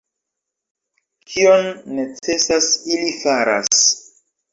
Kion 1.33 1.69
necesas, 1.99 2.71
ili 2.95 3.13
faras. 3.19 3.83